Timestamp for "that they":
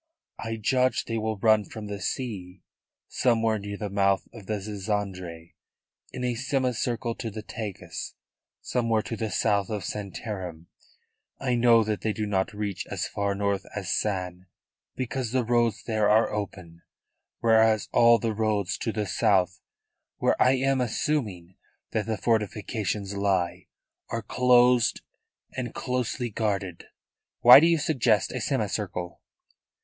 11.83-12.13